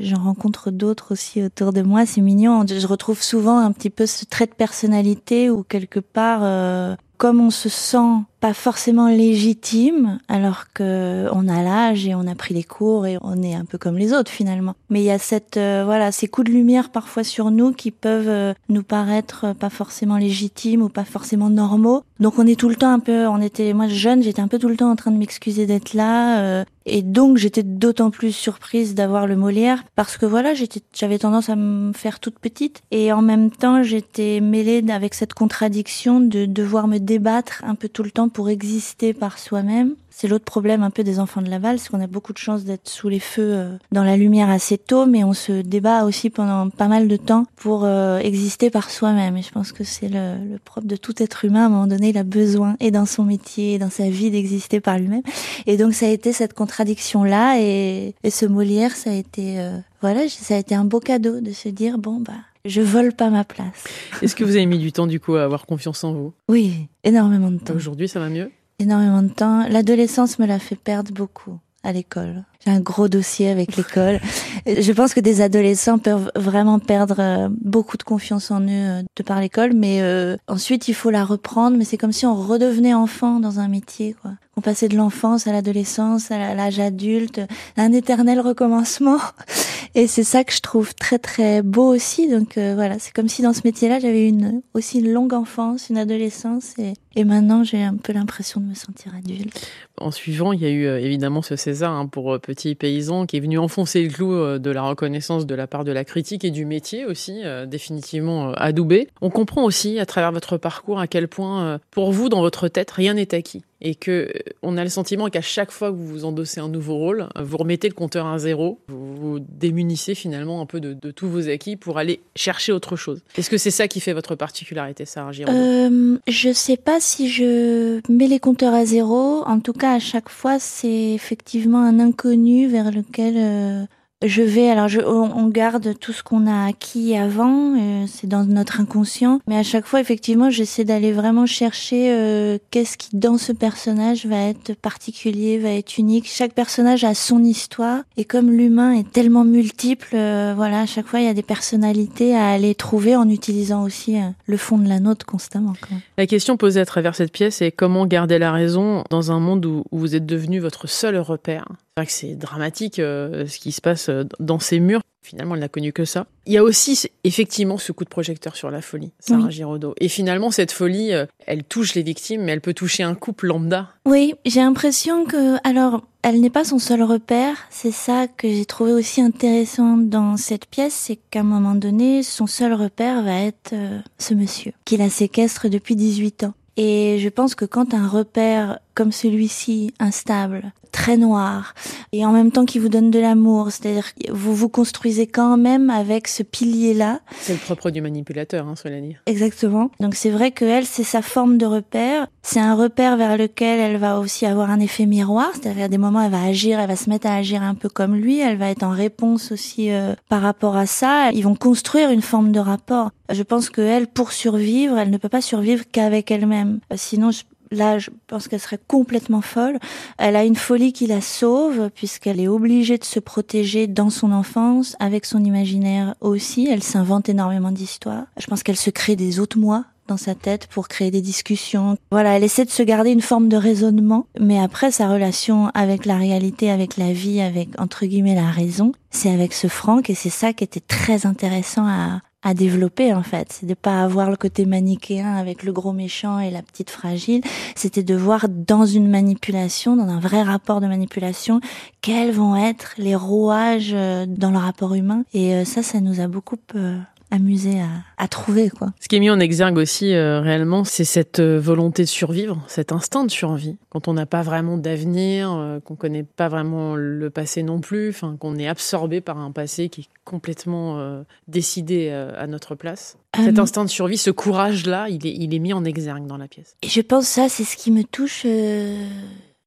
J'en 0.00 0.20
rencontre 0.20 0.72
d'autres 0.72 1.12
aussi 1.12 1.42
autour 1.42 1.72
de 1.72 1.82
moi. 1.82 2.06
C'est 2.06 2.20
mignon. 2.20 2.64
Je 2.66 2.86
retrouve 2.86 3.22
souvent 3.22 3.58
un 3.58 3.70
petit 3.70 3.90
peu 3.90 4.06
ce 4.06 4.24
trait 4.24 4.46
de 4.46 4.52
personnalité 4.52 5.48
où 5.48 5.62
quelque 5.62 6.00
part, 6.00 6.40
euh, 6.42 6.96
comme 7.18 7.40
on 7.40 7.50
se 7.50 7.68
sent 7.68 8.24
pas 8.42 8.54
forcément 8.54 9.06
légitime, 9.06 10.18
alors 10.26 10.64
que 10.74 11.28
on 11.32 11.46
a 11.46 11.62
l'âge 11.62 12.08
et 12.08 12.16
on 12.16 12.26
a 12.26 12.34
pris 12.34 12.54
les 12.54 12.64
cours 12.64 13.06
et 13.06 13.16
on 13.22 13.40
est 13.40 13.54
un 13.54 13.64
peu 13.64 13.78
comme 13.78 13.96
les 13.96 14.12
autres 14.12 14.32
finalement. 14.32 14.74
Mais 14.90 15.00
il 15.00 15.04
y 15.04 15.12
a 15.12 15.18
cette 15.20 15.58
euh, 15.58 15.84
voilà 15.84 16.10
ces 16.10 16.26
coups 16.26 16.48
de 16.48 16.52
lumière 16.52 16.90
parfois 16.90 17.22
sur 17.22 17.52
nous 17.52 17.70
qui 17.70 17.92
peuvent 17.92 18.28
euh, 18.28 18.52
nous 18.68 18.82
paraître 18.82 19.52
pas 19.54 19.70
forcément 19.70 20.16
légitimes 20.16 20.82
ou 20.82 20.88
pas 20.88 21.04
forcément 21.04 21.50
normaux. 21.50 22.02
Donc 22.18 22.40
on 22.40 22.46
est 22.46 22.58
tout 22.58 22.68
le 22.68 22.74
temps 22.74 22.92
un 22.92 22.98
peu, 22.98 23.28
on 23.28 23.40
était 23.40 23.72
moi 23.74 23.86
jeune, 23.86 24.24
j'étais 24.24 24.42
un 24.42 24.48
peu 24.48 24.58
tout 24.58 24.68
le 24.68 24.76
temps 24.76 24.90
en 24.90 24.96
train 24.96 25.12
de 25.12 25.18
m'excuser 25.18 25.66
d'être 25.66 25.94
là. 25.94 26.40
Euh, 26.40 26.64
et 26.84 27.02
donc 27.02 27.36
j'étais 27.36 27.62
d'autant 27.62 28.10
plus 28.10 28.32
surprise 28.32 28.94
d'avoir 28.94 29.28
le 29.28 29.36
Molière 29.36 29.84
parce 29.94 30.16
que 30.16 30.26
voilà 30.26 30.52
j'étais 30.54 30.80
j'avais 30.94 31.18
tendance 31.18 31.48
à 31.48 31.54
me 31.54 31.92
faire 31.92 32.18
toute 32.18 32.38
petite 32.38 32.82
et 32.90 33.12
en 33.12 33.22
même 33.22 33.50
temps 33.50 33.84
j'étais 33.84 34.40
mêlée 34.40 34.84
avec 34.90 35.14
cette 35.14 35.34
contradiction 35.34 36.20
de 36.20 36.44
devoir 36.44 36.88
me 36.88 36.98
débattre 36.98 37.62
un 37.64 37.76
peu 37.76 37.88
tout 37.88 38.02
le 38.02 38.10
temps 38.10 38.28
pour 38.32 38.48
exister 38.48 39.12
par 39.14 39.38
soi-même. 39.38 39.94
C'est 40.10 40.28
l'autre 40.28 40.44
problème 40.44 40.82
un 40.82 40.90
peu 40.90 41.04
des 41.04 41.18
enfants 41.18 41.40
de 41.40 41.48
Laval, 41.48 41.78
c'est 41.78 41.88
qu'on 41.88 42.00
a 42.00 42.06
beaucoup 42.06 42.32
de 42.32 42.38
chance 42.38 42.64
d'être 42.64 42.88
sous 42.88 43.08
les 43.08 43.18
feux 43.18 43.52
euh, 43.54 43.76
dans 43.92 44.04
la 44.04 44.16
lumière 44.16 44.50
assez 44.50 44.76
tôt, 44.76 45.06
mais 45.06 45.24
on 45.24 45.32
se 45.32 45.62
débat 45.62 46.04
aussi 46.04 46.28
pendant 46.28 46.68
pas 46.68 46.88
mal 46.88 47.08
de 47.08 47.16
temps 47.16 47.46
pour 47.56 47.84
euh, 47.84 48.18
exister 48.18 48.70
par 48.70 48.90
soi-même. 48.90 49.36
Et 49.36 49.42
je 49.42 49.50
pense 49.50 49.72
que 49.72 49.84
c'est 49.84 50.08
le, 50.08 50.52
le, 50.52 50.58
propre 50.58 50.86
de 50.86 50.96
tout 50.96 51.22
être 51.22 51.44
humain. 51.44 51.62
À 51.62 51.66
un 51.66 51.68
moment 51.70 51.86
donné, 51.86 52.10
il 52.10 52.18
a 52.18 52.24
besoin, 52.24 52.76
et 52.78 52.90
dans 52.90 53.06
son 53.06 53.24
métier, 53.24 53.74
et 53.74 53.78
dans 53.78 53.90
sa 53.90 54.10
vie, 54.10 54.30
d'exister 54.30 54.80
par 54.80 54.98
lui-même. 54.98 55.22
Et 55.66 55.76
donc 55.76 55.94
ça 55.94 56.06
a 56.06 56.10
été 56.10 56.32
cette 56.32 56.52
contradiction-là, 56.52 57.58
et, 57.60 58.14
et, 58.22 58.30
ce 58.30 58.46
Molière, 58.46 58.94
ça 58.94 59.10
a 59.10 59.14
été, 59.14 59.60
euh, 59.60 59.78
voilà, 60.02 60.28
ça 60.28 60.54
a 60.54 60.58
été 60.58 60.74
un 60.74 60.84
beau 60.84 61.00
cadeau 61.00 61.40
de 61.40 61.52
se 61.52 61.68
dire 61.68 61.98
bon 61.98 62.20
bah 62.20 62.32
je 62.64 62.80
vole 62.80 63.12
pas 63.12 63.30
ma 63.30 63.44
place. 63.44 63.84
Est-ce 64.22 64.36
que 64.36 64.44
vous 64.44 64.56
avez 64.56 64.66
mis 64.66 64.78
du 64.78 64.92
temps 64.92 65.06
du 65.06 65.20
coup 65.20 65.34
à 65.34 65.44
avoir 65.44 65.66
confiance 65.66 66.04
en 66.04 66.12
vous? 66.12 66.32
Oui, 66.48 66.88
énormément 67.04 67.50
de 67.50 67.58
temps. 67.58 67.74
Aujourd'hui, 67.74 68.08
ça 68.08 68.20
va 68.20 68.28
mieux? 68.28 68.50
Énormément 68.78 69.22
de 69.22 69.28
temps. 69.28 69.68
L'adolescence 69.68 70.38
me 70.38 70.46
l'a 70.46 70.58
fait 70.58 70.76
perdre 70.76 71.12
beaucoup 71.12 71.58
à 71.82 71.92
l'école. 71.92 72.44
J'ai 72.64 72.70
un 72.70 72.80
gros 72.80 73.08
dossier 73.08 73.48
avec 73.48 73.76
l'école. 73.76 74.20
je 74.66 74.92
pense 74.92 75.14
que 75.14 75.20
des 75.20 75.40
adolescents 75.40 75.98
peuvent 75.98 76.30
vraiment 76.36 76.78
perdre 76.78 77.16
euh, 77.18 77.48
beaucoup 77.50 77.96
de 77.96 78.04
confiance 78.04 78.50
en 78.50 78.60
eux 78.62 78.68
euh, 78.68 79.02
de 79.16 79.22
par 79.22 79.40
l'école, 79.40 79.72
mais 79.74 80.00
euh, 80.00 80.36
ensuite 80.46 80.86
il 80.86 80.94
faut 80.94 81.10
la 81.10 81.24
reprendre. 81.24 81.76
Mais 81.76 81.84
c'est 81.84 81.98
comme 81.98 82.12
si 82.12 82.24
on 82.24 82.34
redevenait 82.34 82.94
enfant 82.94 83.40
dans 83.40 83.58
un 83.58 83.68
métier, 83.68 84.14
quoi. 84.20 84.32
On 84.54 84.60
passait 84.60 84.88
de 84.88 84.96
l'enfance 84.96 85.46
à 85.46 85.52
l'adolescence, 85.52 86.30
à 86.30 86.54
l'âge 86.54 86.78
adulte, 86.78 87.40
un 87.78 87.92
éternel 87.92 88.38
recommencement. 88.38 89.18
Et 89.94 90.06
c'est 90.06 90.24
ça 90.24 90.42
que 90.44 90.52
je 90.52 90.60
trouve 90.60 90.94
très 90.94 91.18
très 91.18 91.62
beau 91.62 91.94
aussi. 91.94 92.28
Donc 92.28 92.56
euh, 92.56 92.74
voilà, 92.74 92.98
c'est 92.98 93.12
comme 93.12 93.28
si 93.28 93.42
dans 93.42 93.52
ce 93.52 93.60
métier-là, 93.64 93.98
j'avais 93.98 94.26
une 94.28 94.62
aussi 94.74 95.00
une 95.00 95.12
longue 95.12 95.34
enfance, 95.34 95.88
une 95.90 95.98
adolescence, 95.98 96.78
et, 96.78 96.94
et 97.14 97.24
maintenant 97.24 97.62
j'ai 97.62 97.82
un 97.82 97.96
peu 97.96 98.12
l'impression 98.12 98.60
de 98.60 98.66
me 98.66 98.74
sentir 98.74 99.14
adulte. 99.14 99.66
En 99.98 100.10
suivant, 100.10 100.52
il 100.52 100.60
y 100.60 100.66
a 100.66 100.70
eu 100.70 100.86
euh, 100.86 100.98
évidemment 100.98 101.42
ce 101.42 101.56
César 101.56 101.92
hein, 101.92 102.06
pour 102.06 102.38
Petit 102.52 102.74
Paysan 102.74 103.24
qui 103.24 103.38
est 103.38 103.40
venu 103.40 103.56
enfoncer 103.56 104.02
le 104.02 104.10
clou 104.10 104.58
de 104.58 104.70
la 104.70 104.82
reconnaissance 104.82 105.46
de 105.46 105.54
la 105.54 105.66
part 105.66 105.84
de 105.84 105.92
la 105.92 106.04
critique 106.04 106.44
et 106.44 106.50
du 106.50 106.66
métier 106.66 107.06
aussi, 107.06 107.40
définitivement 107.66 108.52
adoubé. 108.52 109.08
On 109.22 109.30
comprend 109.30 109.64
aussi 109.64 109.98
à 109.98 110.04
travers 110.04 110.32
votre 110.32 110.58
parcours 110.58 111.00
à 111.00 111.06
quel 111.06 111.28
point, 111.28 111.80
pour 111.90 112.12
vous, 112.12 112.28
dans 112.28 112.42
votre 112.42 112.68
tête, 112.68 112.90
rien 112.90 113.14
n'est 113.14 113.34
acquis 113.34 113.62
et 113.82 113.96
que 113.96 114.32
on 114.62 114.76
a 114.76 114.84
le 114.84 114.88
sentiment 114.88 115.28
qu'à 115.28 115.40
chaque 115.40 115.72
fois 115.72 115.90
que 115.90 115.96
vous 115.96 116.06
vous 116.06 116.24
endossez 116.24 116.60
un 116.60 116.68
nouveau 116.68 116.96
rôle, 116.96 117.28
vous 117.38 117.56
remettez 117.56 117.88
le 117.88 117.94
compteur 117.94 118.26
à 118.26 118.38
zéro, 118.38 118.78
vous 118.86 119.16
vous 119.16 119.38
démunissez 119.40 120.14
finalement 120.14 120.60
un 120.60 120.66
peu 120.66 120.80
de, 120.80 121.10
tous 121.10 121.28
vos 121.28 121.48
acquis 121.48 121.76
pour 121.76 121.98
aller 121.98 122.20
chercher 122.36 122.72
autre 122.72 122.96
chose. 122.96 123.22
Est-ce 123.36 123.50
que 123.50 123.58
c'est 123.58 123.72
ça 123.72 123.88
qui 123.88 124.00
fait 124.00 124.12
votre 124.12 124.36
particularité, 124.36 125.04
Sarah 125.04 125.32
Giraud 125.32 125.52
euh, 125.52 126.16
sais 126.52 126.76
pas 126.76 127.00
si 127.00 127.28
je 127.28 128.00
mets 128.08 128.28
les 128.28 128.38
compteurs 128.38 128.74
à 128.74 128.84
zéro. 128.84 129.42
En 129.44 129.58
tout 129.58 129.72
cas, 129.72 129.94
à 129.94 129.98
chaque 129.98 130.28
fois, 130.28 130.60
c'est 130.60 131.12
effectivement 131.12 131.82
un 131.82 131.98
inconnu 131.98 132.68
vers 132.68 132.92
lequel 132.92 133.34
euh, 133.36 133.84
je 134.22 134.42
vais, 134.42 134.70
alors 134.70 134.88
je, 134.88 135.00
on 135.00 135.48
garde 135.48 135.98
tout 135.98 136.12
ce 136.12 136.22
qu'on 136.22 136.46
a 136.46 136.66
acquis 136.66 137.16
avant, 137.16 137.76
euh, 137.76 138.04
c'est 138.06 138.26
dans 138.26 138.44
notre 138.44 138.80
inconscient, 138.80 139.40
mais 139.46 139.56
à 139.56 139.62
chaque 139.62 139.86
fois, 139.86 140.00
effectivement, 140.00 140.50
j'essaie 140.50 140.84
d'aller 140.84 141.12
vraiment 141.12 141.46
chercher 141.46 142.12
euh, 142.12 142.58
qu'est-ce 142.70 142.96
qui, 142.96 143.16
dans 143.16 143.38
ce 143.38 143.52
personnage, 143.52 144.26
va 144.26 144.36
être 144.48 144.74
particulier, 144.74 145.58
va 145.58 145.70
être 145.70 145.98
unique. 145.98 146.28
Chaque 146.28 146.52
personnage 146.52 147.04
a 147.04 147.14
son 147.14 147.42
histoire, 147.42 148.02
et 148.16 148.24
comme 148.24 148.50
l'humain 148.50 148.92
est 148.92 149.10
tellement 149.10 149.44
multiple, 149.44 150.10
euh, 150.14 150.52
voilà, 150.56 150.80
à 150.80 150.86
chaque 150.86 151.06
fois, 151.06 151.20
il 151.20 151.26
y 151.26 151.30
a 151.30 151.34
des 151.34 151.42
personnalités 151.42 152.34
à 152.34 152.50
aller 152.50 152.74
trouver 152.74 153.16
en 153.16 153.28
utilisant 153.28 153.82
aussi 153.82 154.16
le 154.46 154.56
fond 154.56 154.78
de 154.78 154.88
la 154.88 155.00
nôtre 155.00 155.26
constamment. 155.26 155.74
Quoi. 155.80 155.96
La 156.18 156.26
question 156.26 156.56
posée 156.56 156.80
à 156.80 156.86
travers 156.86 157.14
cette 157.14 157.32
pièce 157.32 157.62
est 157.62 157.72
comment 157.72 158.06
garder 158.06 158.38
la 158.38 158.52
raison 158.52 159.04
dans 159.10 159.32
un 159.32 159.40
monde 159.40 159.66
où, 159.66 159.84
où 159.90 159.98
vous 159.98 160.14
êtes 160.14 160.26
devenu 160.26 160.58
votre 160.60 160.86
seul 160.86 161.16
repère? 161.18 161.66
C'est 161.94 162.00
vrai 162.00 162.06
que 162.06 162.12
c'est 162.12 162.34
dramatique 162.36 162.98
euh, 163.00 163.46
ce 163.46 163.58
qui 163.58 163.70
se 163.70 163.82
passe 163.82 164.08
euh, 164.08 164.24
dans 164.40 164.58
ces 164.58 164.80
murs. 164.80 165.02
Finalement, 165.20 165.54
elle 165.54 165.60
n'a 165.60 165.68
connu 165.68 165.92
que 165.92 166.06
ça. 166.06 166.26
Il 166.46 166.54
y 166.54 166.56
a 166.56 166.62
aussi 166.62 166.98
effectivement 167.22 167.76
ce 167.76 167.92
coup 167.92 168.04
de 168.04 168.08
projecteur 168.08 168.56
sur 168.56 168.70
la 168.70 168.80
folie, 168.80 169.12
Sarah 169.20 169.42
Oui. 169.42 169.52
Giraudot. 169.52 169.94
Et 170.00 170.08
finalement, 170.08 170.50
cette 170.50 170.72
folie, 170.72 171.12
euh, 171.12 171.26
elle 171.46 171.64
touche 171.64 171.94
les 171.94 172.02
victimes, 172.02 172.44
mais 172.44 172.52
elle 172.52 172.62
peut 172.62 172.72
toucher 172.72 173.02
un 173.02 173.14
couple 173.14 173.48
lambda. 173.48 173.90
Oui, 174.06 174.34
j'ai 174.46 174.60
l'impression 174.60 175.26
que, 175.26 175.58
alors, 175.68 176.02
elle 176.22 176.40
n'est 176.40 176.48
pas 176.48 176.64
son 176.64 176.78
seul 176.78 177.02
repère. 177.02 177.56
C'est 177.68 177.92
ça 177.92 178.26
que 178.26 178.48
j'ai 178.48 178.64
trouvé 178.64 178.92
aussi 178.94 179.20
intéressant 179.20 179.98
dans 179.98 180.38
cette 180.38 180.64
pièce, 180.64 180.94
c'est 180.94 181.18
qu'à 181.30 181.40
un 181.40 181.44
moment 181.44 181.74
donné, 181.74 182.22
son 182.22 182.46
seul 182.46 182.72
repère 182.72 183.22
va 183.22 183.38
être 183.42 183.74
euh, 183.74 184.00
ce 184.18 184.32
monsieur, 184.32 184.72
qui 184.86 184.96
la 184.96 185.10
séquestre 185.10 185.68
depuis 185.68 185.94
18 185.94 186.44
ans. 186.44 186.54
Et 186.78 187.18
je 187.20 187.28
pense 187.28 187.54
que 187.54 187.66
quand 187.66 187.92
un 187.92 188.08
repère 188.08 188.78
comme 188.94 189.12
celui-ci, 189.12 189.92
instable, 190.00 190.72
très 190.92 191.16
noir, 191.16 191.72
et 192.12 192.26
en 192.26 192.32
même 192.32 192.52
temps 192.52 192.66
qui 192.66 192.78
vous 192.78 192.90
donne 192.90 193.10
de 193.10 193.18
l'amour, 193.18 193.70
c'est-à-dire 193.70 194.14
que 194.14 194.30
vous 194.30 194.54
vous 194.54 194.68
construisez 194.68 195.26
quand 195.26 195.56
même 195.56 195.88
avec 195.88 196.28
ce 196.28 196.42
pilier-là, 196.42 197.20
C'est 197.40 197.54
le 197.54 197.58
propre 197.58 197.90
du 197.90 198.02
manipulateur, 198.02 198.66
hein, 198.68 198.74
cela 198.76 199.00
dit. 199.00 199.16
Exactement. 199.26 199.90
Donc 200.00 200.14
c'est 200.14 200.28
vrai 200.30 200.50
que 200.50 200.64
elle, 200.66 200.84
c'est 200.84 201.02
sa 201.04 201.22
forme 201.22 201.56
de 201.56 201.64
repère. 201.64 202.26
C'est 202.42 202.60
un 202.60 202.74
repère 202.74 203.16
vers 203.16 203.38
lequel 203.38 203.78
elle 203.80 203.96
va 203.96 204.18
aussi 204.18 204.44
avoir 204.46 204.68
un 204.70 204.80
effet 204.80 205.06
miroir. 205.06 205.50
C'est-à-dire 205.54 205.84
à 205.84 205.88
des 205.88 205.96
moments, 205.98 206.20
elle 206.20 206.30
va 206.32 206.42
agir, 206.42 206.78
elle 206.80 206.88
va 206.88 206.96
se 206.96 207.08
mettre 207.08 207.26
à 207.28 207.36
agir 207.36 207.62
un 207.62 207.74
peu 207.74 207.88
comme 207.88 208.14
lui. 208.16 208.40
Elle 208.40 208.58
va 208.58 208.68
être 208.68 208.82
en 208.82 208.90
réponse 208.90 209.52
aussi 209.52 209.90
euh, 209.90 210.14
par 210.28 210.42
rapport 210.42 210.76
à 210.76 210.84
ça. 210.86 211.30
Ils 211.32 211.44
vont 211.44 211.54
construire 211.54 212.10
une 212.10 212.20
forme 212.22 212.52
de 212.52 212.58
rapport. 212.60 213.10
Je 213.30 213.42
pense 213.44 213.70
que 213.70 213.80
elle, 213.80 214.08
pour 214.08 214.32
survivre, 214.32 214.98
elle 214.98 215.10
ne 215.10 215.16
peut 215.18 215.28
pas 215.30 215.40
survivre 215.40 215.84
qu'avec 215.90 216.30
elle-même. 216.30 216.80
Euh, 216.92 216.96
Sinon, 216.98 217.30
je- 217.30 217.44
Là, 217.72 217.98
je 217.98 218.10
pense 218.26 218.48
qu'elle 218.48 218.60
serait 218.60 218.80
complètement 218.86 219.40
folle. 219.40 219.78
Elle 220.18 220.36
a 220.36 220.44
une 220.44 220.56
folie 220.56 220.92
qui 220.92 221.06
la 221.06 221.20
sauve 221.20 221.90
puisqu'elle 221.94 222.38
est 222.38 222.48
obligée 222.48 222.98
de 222.98 223.04
se 223.04 223.18
protéger 223.18 223.86
dans 223.86 224.10
son 224.10 224.30
enfance, 224.30 224.94
avec 225.00 225.24
son 225.24 225.42
imaginaire 225.42 226.14
aussi. 226.20 226.68
Elle 226.70 226.82
s'invente 226.82 227.28
énormément 227.28 227.72
d'histoires. 227.72 228.24
Je 228.36 228.46
pense 228.46 228.62
qu'elle 228.62 228.76
se 228.76 228.90
crée 228.90 229.16
des 229.16 229.40
autres 229.40 229.58
moi 229.58 229.84
dans 230.08 230.16
sa 230.16 230.34
tête 230.34 230.66
pour 230.66 230.88
créer 230.88 231.10
des 231.10 231.22
discussions. 231.22 231.96
Voilà, 232.10 232.36
elle 232.36 232.44
essaie 232.44 232.64
de 232.64 232.70
se 232.70 232.82
garder 232.82 233.10
une 233.10 233.20
forme 233.22 233.48
de 233.48 233.56
raisonnement, 233.56 234.26
mais 234.38 234.58
après 234.58 234.90
sa 234.90 235.08
relation 235.08 235.68
avec 235.74 236.04
la 236.04 236.16
réalité, 236.16 236.70
avec 236.70 236.96
la 236.96 237.12
vie, 237.12 237.40
avec 237.40 237.68
entre 237.80 238.04
guillemets 238.04 238.34
la 238.34 238.50
raison, 238.50 238.92
c'est 239.10 239.30
avec 239.30 239.52
ce 239.52 239.68
Franck 239.68 240.10
et 240.10 240.14
c'est 240.14 240.30
ça 240.30 240.52
qui 240.52 240.64
était 240.64 240.80
très 240.80 241.24
intéressant 241.24 241.86
à 241.86 242.20
à 242.42 242.54
développer 242.54 243.14
en 243.14 243.22
fait, 243.22 243.48
c'est 243.52 243.66
de 243.66 243.74
pas 243.74 244.02
avoir 244.02 244.30
le 244.30 244.36
côté 244.36 244.66
manichéen 244.66 245.34
avec 245.34 245.62
le 245.62 245.72
gros 245.72 245.92
méchant 245.92 246.38
et 246.38 246.50
la 246.50 246.62
petite 246.62 246.90
fragile, 246.90 247.42
c'était 247.76 248.02
de 248.02 248.14
voir 248.14 248.48
dans 248.48 248.84
une 248.84 249.08
manipulation, 249.08 249.96
dans 249.96 250.08
un 250.08 250.20
vrai 250.20 250.42
rapport 250.42 250.80
de 250.80 250.86
manipulation, 250.86 251.60
quels 252.00 252.32
vont 252.32 252.56
être 252.56 252.94
les 252.98 253.14
rouages 253.14 253.92
euh, 253.94 254.26
dans 254.26 254.50
le 254.50 254.58
rapport 254.58 254.94
humain. 254.94 255.24
Et 255.34 255.54
euh, 255.54 255.64
ça 255.64 255.82
ça 255.82 256.00
nous 256.00 256.20
a 256.20 256.26
beaucoup 256.26 256.56
euh, 256.74 256.98
amusé 257.32 257.80
à, 257.80 257.88
à 258.18 258.28
trouver 258.28 258.70
quoi. 258.70 258.92
Ce 259.00 259.08
qui 259.08 259.16
est 259.16 259.20
mis 259.20 259.30
en 259.30 259.40
exergue 259.40 259.78
aussi 259.78 260.14
euh, 260.14 260.40
réellement, 260.40 260.84
c'est 260.84 261.04
cette 261.04 261.40
euh, 261.40 261.58
volonté 261.58 262.02
de 262.02 262.08
survivre, 262.08 262.62
cet 262.68 262.92
instinct 262.92 263.24
de 263.24 263.30
survie. 263.30 263.76
Quand 263.88 264.06
on 264.06 264.12
n'a 264.12 264.26
pas 264.26 264.42
vraiment 264.42 264.76
d'avenir, 264.76 265.50
euh, 265.50 265.80
qu'on 265.80 265.96
connaît 265.96 266.22
pas 266.22 266.48
vraiment 266.48 266.94
le 266.94 267.30
passé 267.30 267.62
non 267.62 267.80
plus, 267.80 268.10
enfin 268.10 268.36
qu'on 268.38 268.56
est 268.56 268.68
absorbé 268.68 269.20
par 269.20 269.38
un 269.38 269.50
passé 269.50 269.88
qui 269.88 270.02
est 270.02 270.08
complètement 270.24 270.98
euh, 270.98 271.22
décidé 271.48 272.10
à 272.10 272.46
notre 272.46 272.74
place. 272.74 273.16
Cet 273.34 273.58
instinct 273.58 273.84
de 273.84 273.90
survie, 273.90 274.18
ce 274.18 274.30
courage-là, 274.30 275.08
il 275.08 275.26
est, 275.26 275.32
il 275.32 275.54
est 275.54 275.58
mis 275.58 275.72
en 275.72 275.84
exergue 275.84 276.26
dans 276.26 276.36
la 276.36 276.48
pièce. 276.48 276.76
Et 276.82 276.88
je 276.88 277.00
pense 277.00 277.24
que 277.24 277.30
ça, 277.30 277.48
c'est 277.48 277.64
ce 277.64 277.76
qui 277.76 277.90
me 277.90 278.04
touche 278.04 278.46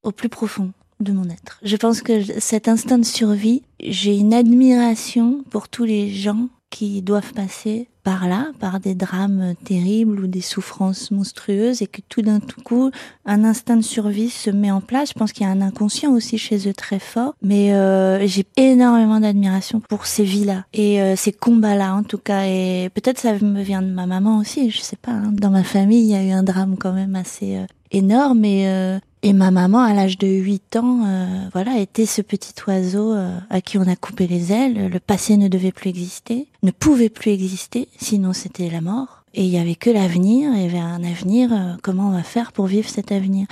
au 0.04 0.12
plus 0.12 0.30
profond 0.30 0.72
de 1.00 1.12
mon 1.12 1.26
être. 1.26 1.60
Je 1.64 1.76
pense 1.76 2.02
que 2.02 2.22
cet 2.40 2.68
instinct 2.68 3.00
de 3.00 3.06
survie, 3.06 3.64
j'ai 3.82 4.16
une 4.16 4.34
admiration 4.34 5.44
pour 5.50 5.68
tous 5.68 5.84
les 5.84 6.10
gens 6.10 6.48
qui 6.76 7.02
doivent 7.02 7.32
passer 7.32 7.88
par 8.04 8.28
là, 8.28 8.48
par 8.60 8.82
des 8.82 8.96
drames 8.96 9.54
terribles 9.64 10.20
ou 10.20 10.28
des 10.28 10.42
souffrances 10.42 11.10
monstrueuses 11.10 11.82
et 11.82 11.88
que 11.88 12.02
tout 12.10 12.22
d'un 12.22 12.42
coup, 12.66 12.92
un 13.26 13.46
instinct 13.46 13.78
de 13.78 13.82
survie 13.82 14.30
se 14.30 14.50
met 14.50 14.72
en 14.72 14.82
place. 14.82 15.12
Je 15.14 15.14
pense 15.14 15.32
qu'il 15.32 15.48
y 15.48 15.50
a 15.50 15.54
un 15.54 15.62
inconscient 15.62 16.12
aussi 16.12 16.38
chez 16.38 16.68
eux 16.68 16.74
très 16.74 17.00
fort, 17.00 17.34
mais 17.42 17.74
euh, 17.74 18.28
j'ai 18.28 18.46
énormément 18.58 19.22
d'admiration 19.22 19.80
pour 19.80 20.06
ces 20.06 20.26
vies-là 20.26 20.66
et 20.74 21.02
euh, 21.02 21.16
ces 21.16 21.32
combats-là 21.32 21.96
en 21.96 22.04
tout 22.04 22.18
cas. 22.18 22.44
Et 22.46 22.90
peut-être 22.94 23.22
ça 23.22 23.32
me 23.40 23.62
vient 23.62 23.82
de 23.82 23.92
ma 23.94 24.06
maman 24.06 24.40
aussi, 24.40 24.70
je 24.70 24.82
sais 24.82 24.98
pas. 24.98 25.14
hein. 25.14 25.32
Dans 25.32 25.52
ma 25.52 25.64
famille, 25.64 26.02
il 26.04 26.12
y 26.12 26.16
a 26.16 26.24
eu 26.26 26.32
un 26.32 26.44
drame 26.44 26.76
quand 26.78 26.92
même 26.92 27.16
assez 27.16 27.56
euh, 27.56 27.66
énorme 27.92 28.44
et 28.44 29.00
et 29.26 29.34
ma 29.34 29.50
maman, 29.50 29.82
à 29.82 29.96
l'âge 29.96 30.20
de 30.20 30.28
8 30.28 30.76
ans, 30.76 31.00
euh, 31.04 31.50
voilà, 31.52 31.80
était 31.80 32.06
ce 32.06 32.22
petit 32.22 32.54
oiseau 32.68 33.12
euh, 33.12 33.36
à 33.50 33.60
qui 33.60 33.80
on 33.80 33.88
a 33.88 33.96
coupé 33.96 34.28
les 34.28 34.52
ailes. 34.52 34.88
Le 34.88 35.00
passé 35.00 35.36
ne 35.36 35.48
devait 35.48 35.72
plus 35.72 35.90
exister, 35.90 36.48
ne 36.62 36.70
pouvait 36.70 37.10
plus 37.10 37.32
exister, 37.32 37.88
sinon 37.98 38.34
c'était 38.34 38.70
la 38.70 38.82
mort. 38.82 39.24
Et 39.34 39.44
il 39.44 39.50
y 39.50 39.58
avait 39.58 39.74
que 39.74 39.90
l'avenir, 39.90 40.54
et 40.56 40.68
vers 40.68 40.86
un 40.86 41.04
avenir, 41.04 41.52
euh, 41.52 41.74
comment 41.82 42.10
on 42.10 42.12
va 42.12 42.22
faire 42.22 42.52
pour 42.52 42.68
vivre 42.68 42.88
cet 42.88 43.12
avenir? 43.12 43.48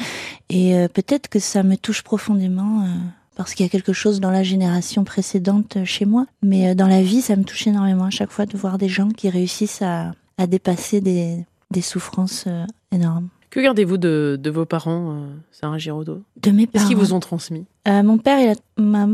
Et 0.52 0.76
euh, 0.76 0.88
peut-être 0.88 1.28
que 1.28 1.40
ça 1.40 1.64
me 1.64 1.76
touche 1.76 2.04
profondément. 2.04 2.82
euh, 2.84 2.90
parce 3.36 3.56
qu'il 3.56 3.66
y 3.66 3.68
a 3.68 3.72
quelque 3.72 3.94
chose 3.94 4.20
dans 4.20 4.30
la 4.30 4.44
génération 4.44 5.04
précédente 5.04 5.78
euh, 5.78 5.86
chez 5.86 6.06
moi, 6.06 6.28
mais 6.44 6.76
dans 6.76 6.86
la 6.86 7.02
vie, 7.02 7.22
ça 7.22 7.36
me 7.36 7.44
touche 7.44 7.66
énormément 7.66 8.06
à 8.06 8.12
chaque 8.12 8.30
fois 8.30 8.46
de 8.46 8.56
voir 8.56 8.78
des 8.78 8.90
gens 8.90 9.10
qui 9.10 9.28
réussissent 9.28 9.82
à, 9.82 10.12
à 10.38 10.46
dépasser 10.46 11.02
des, 11.02 11.44
des 11.72 11.82
souffrances 11.82 12.46
énormes. 12.92 13.30
Que 13.54 13.60
gardez-vous 13.60 14.00
de, 14.00 14.40
de 14.42 14.50
vos 14.50 14.66
parents, 14.66 15.12
euh, 15.12 15.28
Sarah 15.52 15.78
Giraudot 15.78 16.24
De 16.42 16.50
mes 16.50 16.66
Qu'est-ce 16.66 16.72
parents. 16.72 16.88
qu'ils 16.88 16.98
vous 16.98 17.14
ont 17.14 17.20
transmis? 17.20 17.66
Euh, 17.88 18.02
mon 18.02 18.18
père, 18.18 18.40
il 18.40 18.50
a, 18.50 18.82
m'a, 18.82 19.06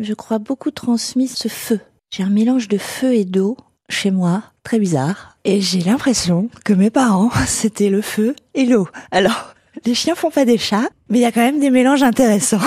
je 0.00 0.14
crois, 0.14 0.38
beaucoup 0.38 0.70
transmis 0.70 1.26
ce 1.26 1.48
feu. 1.48 1.80
J'ai 2.12 2.22
un 2.22 2.28
mélange 2.28 2.68
de 2.68 2.78
feu 2.78 3.14
et 3.14 3.24
d'eau 3.24 3.56
chez 3.88 4.12
moi, 4.12 4.44
très 4.62 4.78
bizarre. 4.78 5.36
Et 5.44 5.60
j'ai 5.60 5.80
l'impression 5.80 6.48
que 6.64 6.72
mes 6.72 6.90
parents, 6.90 7.30
c'était 7.48 7.90
le 7.90 8.00
feu 8.00 8.36
et 8.54 8.64
l'eau. 8.64 8.86
Alors, 9.10 9.54
les 9.84 9.94
chiens 9.94 10.14
font 10.14 10.30
pas 10.30 10.44
des 10.44 10.56
chats, 10.58 10.88
mais 11.08 11.18
il 11.18 11.22
y 11.22 11.24
a 11.24 11.32
quand 11.32 11.40
même 11.40 11.58
des 11.58 11.70
mélanges 11.70 12.04
intéressants. 12.04 12.60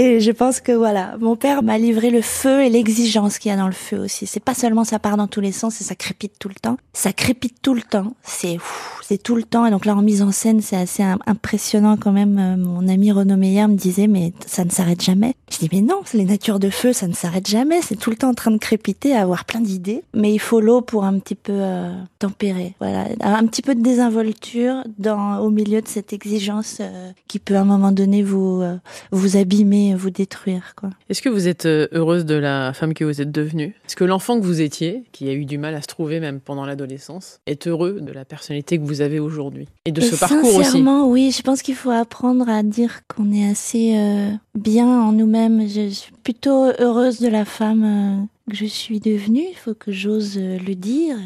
Et 0.00 0.20
je 0.20 0.30
pense 0.30 0.60
que 0.60 0.70
voilà, 0.70 1.16
mon 1.18 1.34
père 1.34 1.64
m'a 1.64 1.76
livré 1.76 2.10
le 2.10 2.22
feu 2.22 2.62
et 2.62 2.70
l'exigence 2.70 3.38
qu'il 3.38 3.50
y 3.50 3.52
a 3.52 3.56
dans 3.56 3.66
le 3.66 3.72
feu 3.72 3.98
aussi. 3.98 4.28
C'est 4.28 4.38
pas 4.38 4.54
seulement 4.54 4.84
ça 4.84 5.00
part 5.00 5.16
dans 5.16 5.26
tous 5.26 5.40
les 5.40 5.50
sens 5.50 5.80
et 5.80 5.84
ça 5.84 5.96
crépite 5.96 6.34
tout 6.38 6.48
le 6.48 6.54
temps. 6.54 6.76
Ça 6.92 7.12
crépite 7.12 7.56
tout 7.62 7.74
le 7.74 7.82
temps. 7.82 8.12
C'est 8.22 8.58
c'est 9.02 9.20
tout 9.20 9.34
le 9.34 9.42
temps. 9.42 9.66
Et 9.66 9.70
donc 9.72 9.86
là, 9.86 9.96
en 9.96 10.02
mise 10.02 10.22
en 10.22 10.30
scène, 10.30 10.60
c'est 10.60 10.76
assez 10.76 11.02
im- 11.02 11.18
impressionnant 11.26 11.96
quand 11.96 12.12
même. 12.12 12.38
Euh, 12.38 12.56
Mon 12.56 12.86
ami 12.86 13.10
Renaud 13.10 13.36
Meyer 13.36 13.66
me 13.66 13.74
disait, 13.74 14.06
mais 14.06 14.32
ça 14.46 14.64
ne 14.64 14.70
s'arrête 14.70 15.02
jamais. 15.02 15.34
Je 15.50 15.58
dis, 15.58 15.68
mais 15.72 15.80
non, 15.80 16.02
les 16.14 16.24
natures 16.26 16.58
de 16.60 16.68
feu, 16.70 16.92
ça 16.92 17.08
ne 17.08 17.14
s'arrête 17.14 17.48
jamais. 17.48 17.80
C'est 17.82 17.96
tout 17.96 18.10
le 18.10 18.16
temps 18.16 18.28
en 18.28 18.34
train 18.34 18.50
de 18.52 18.58
crépiter, 18.58 19.16
avoir 19.16 19.46
plein 19.46 19.60
d'idées. 19.60 20.04
Mais 20.14 20.32
il 20.32 20.38
faut 20.38 20.60
l'eau 20.60 20.80
pour 20.82 21.04
un 21.04 21.18
petit 21.18 21.34
peu 21.34 21.52
euh, 21.54 21.90
tempérer. 22.20 22.74
Voilà, 22.80 23.06
un 23.22 23.46
petit 23.46 23.62
peu 23.62 23.74
de 23.74 23.80
désinvolture 23.80 24.84
dans 24.98 25.38
au 25.38 25.48
milieu 25.50 25.80
de 25.80 25.88
cette 25.88 26.12
exigence 26.12 26.76
euh, 26.80 27.10
qui 27.28 27.38
peut 27.38 27.56
à 27.56 27.62
un 27.62 27.64
moment 27.64 27.90
donné 27.92 28.22
vous 28.22 28.62
vous 29.10 29.36
abîmer, 29.38 29.87
vous 29.96 30.10
détruire. 30.10 30.74
Quoi. 30.76 30.90
Est-ce 31.08 31.22
que 31.22 31.28
vous 31.28 31.48
êtes 31.48 31.66
euh, 31.66 31.88
heureuse 31.92 32.24
de 32.24 32.34
la 32.34 32.72
femme 32.72 32.94
que 32.94 33.04
vous 33.04 33.20
êtes 33.20 33.30
devenue? 33.30 33.74
Est-ce 33.86 33.96
que 33.96 34.04
l'enfant 34.04 34.38
que 34.38 34.44
vous 34.44 34.60
étiez, 34.60 35.04
qui 35.12 35.28
a 35.28 35.32
eu 35.32 35.44
du 35.44 35.58
mal 35.58 35.74
à 35.74 35.82
se 35.82 35.86
trouver 35.86 36.20
même 36.20 36.40
pendant 36.40 36.66
l'adolescence, 36.66 37.40
est 37.46 37.66
heureux 37.66 38.00
de 38.00 38.12
la 38.12 38.24
personnalité 38.24 38.78
que 38.78 38.84
vous 38.84 39.00
avez 39.00 39.20
aujourd'hui? 39.20 39.68
Et 39.84 39.92
de 39.92 40.00
Et 40.00 40.04
ce 40.04 40.16
parcours 40.16 40.54
aussi? 40.54 40.64
Sincèrement, 40.64 41.08
oui, 41.08 41.32
je 41.36 41.42
pense 41.42 41.62
qu'il 41.62 41.74
faut 41.74 41.90
apprendre 41.90 42.48
à 42.48 42.62
dire 42.62 43.00
qu'on 43.06 43.32
est 43.32 43.48
assez 43.48 43.94
euh, 43.96 44.30
bien 44.54 44.86
en 44.86 45.12
nous-mêmes. 45.12 45.68
Je 45.68 45.88
suis 45.88 46.12
plutôt 46.22 46.66
heureuse 46.78 47.20
de 47.20 47.28
la 47.28 47.44
femme 47.44 47.84
euh, 47.84 48.50
que 48.50 48.56
je 48.56 48.66
suis 48.66 49.00
devenue. 49.00 49.44
Il 49.50 49.56
faut 49.56 49.74
que 49.74 49.92
j'ose 49.92 50.36
euh, 50.38 50.58
le 50.58 50.74
dire. 50.74 51.16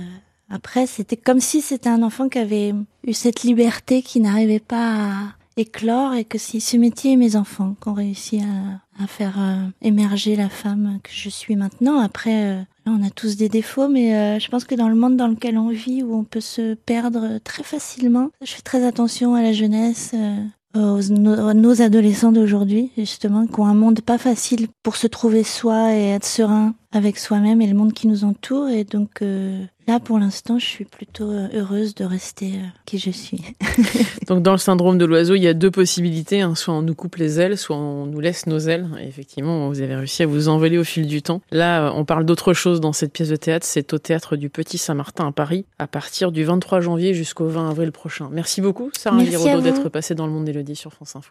Après, 0.50 0.86
c'était 0.86 1.16
comme 1.16 1.40
si 1.40 1.62
c'était 1.62 1.88
un 1.88 2.02
enfant 2.02 2.28
qui 2.28 2.38
avait 2.38 2.74
eu 3.06 3.12
cette 3.14 3.42
liberté 3.42 4.02
qui 4.02 4.20
n'arrivait 4.20 4.60
pas 4.60 4.94
à 4.94 5.34
éclore 5.56 6.14
et 6.14 6.24
que 6.24 6.38
si 6.38 6.60
ce 6.60 6.76
métier 6.76 7.12
et 7.12 7.16
mes 7.16 7.36
enfants 7.36 7.74
qui 7.80 7.88
ont 7.88 7.94
réussi 7.94 8.40
à, 8.40 9.02
à 9.02 9.06
faire 9.06 9.36
euh, 9.38 9.66
émerger 9.82 10.36
la 10.36 10.48
femme 10.48 10.98
que 11.02 11.10
je 11.12 11.28
suis 11.28 11.56
maintenant. 11.56 11.98
Après, 12.00 12.52
euh, 12.52 12.62
on 12.86 13.02
a 13.04 13.10
tous 13.10 13.36
des 13.36 13.48
défauts, 13.48 13.88
mais 13.88 14.14
euh, 14.14 14.38
je 14.38 14.48
pense 14.48 14.64
que 14.64 14.74
dans 14.74 14.88
le 14.88 14.94
monde 14.94 15.16
dans 15.16 15.28
lequel 15.28 15.58
on 15.58 15.68
vit, 15.68 16.02
où 16.02 16.14
on 16.14 16.24
peut 16.24 16.40
se 16.40 16.74
perdre 16.74 17.38
très 17.44 17.62
facilement, 17.62 18.30
je 18.44 18.52
fais 18.52 18.62
très 18.62 18.84
attention 18.84 19.34
à 19.34 19.42
la 19.42 19.52
jeunesse. 19.52 20.14
euh, 20.14 20.44
aux 20.74 21.02
nos, 21.12 21.52
nos 21.52 21.82
adolescents 21.82 22.32
d'aujourd'hui, 22.32 22.90
justement, 22.96 23.46
qui 23.46 23.60
ont 23.60 23.66
un 23.66 23.74
monde 23.74 24.00
pas 24.00 24.18
facile 24.18 24.68
pour 24.82 24.96
se 24.96 25.06
trouver 25.06 25.44
soi 25.44 25.94
et 25.94 26.08
être 26.08 26.24
serein 26.24 26.74
avec 26.92 27.18
soi-même 27.18 27.60
et 27.60 27.66
le 27.66 27.74
monde 27.74 27.92
qui 27.92 28.08
nous 28.08 28.24
entoure. 28.24 28.68
Et 28.68 28.84
donc 28.84 29.22
euh, 29.22 29.64
là, 29.86 30.00
pour 30.00 30.18
l'instant, 30.18 30.58
je 30.58 30.66
suis 30.66 30.84
plutôt 30.84 31.30
euh, 31.30 31.48
heureuse 31.54 31.94
de 31.94 32.04
rester 32.04 32.54
euh, 32.54 32.66
qui 32.86 32.98
je 32.98 33.10
suis. 33.10 33.42
Donc 34.28 34.42
dans 34.42 34.52
le 34.52 34.58
syndrome 34.58 34.98
de 34.98 35.04
l'oiseau, 35.04 35.34
il 35.34 35.42
y 35.42 35.48
a 35.48 35.54
deux 35.54 35.70
possibilités. 35.70 36.40
hein. 36.40 36.54
Soit 36.54 36.74
on 36.74 36.82
nous 36.82 36.94
coupe 36.94 37.16
les 37.16 37.40
ailes, 37.40 37.56
soit 37.58 37.76
on 37.76 38.06
nous 38.06 38.20
laisse 38.20 38.46
nos 38.46 38.58
ailes. 38.58 38.88
Et 39.00 39.06
effectivement, 39.06 39.68
vous 39.68 39.80
avez 39.80 39.94
réussi 39.94 40.22
à 40.22 40.26
vous 40.26 40.48
envoler 40.48 40.78
au 40.78 40.84
fil 40.84 41.06
du 41.06 41.22
temps. 41.22 41.40
Là, 41.50 41.86
euh, 41.86 41.92
on 41.94 42.04
parle 42.04 42.24
d'autre 42.24 42.52
chose 42.52 42.80
dans 42.80 42.92
cette 42.92 43.12
pièce 43.12 43.28
de 43.28 43.36
théâtre. 43.36 43.66
C'est 43.66 43.92
au 43.92 43.98
théâtre 43.98 44.36
du 44.36 44.50
Petit 44.50 44.78
Saint-Martin 44.78 45.26
à 45.28 45.32
Paris, 45.32 45.64
à 45.78 45.86
partir 45.86 46.32
du 46.32 46.44
23 46.44 46.80
janvier 46.80 47.14
jusqu'au 47.14 47.46
20 47.46 47.70
avril 47.70 47.92
prochain. 47.92 48.28
Merci 48.32 48.60
beaucoup, 48.60 48.90
Sarah 48.96 49.24
Giraudot, 49.24 49.60
d'être 49.60 49.88
passée 49.88 50.14
dans 50.14 50.26
le 50.26 50.32
monde 50.32 50.44
d'Élodie 50.44 50.76
sur 50.76 50.92
France 50.92 51.16
Info. 51.16 51.30